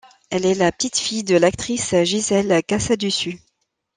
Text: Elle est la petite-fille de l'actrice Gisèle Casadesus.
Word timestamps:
Elle 0.31 0.47
est 0.47 0.55
la 0.55 0.71
petite-fille 0.71 1.23
de 1.23 1.35
l'actrice 1.37 1.93
Gisèle 2.01 2.63
Casadesus. 2.65 3.37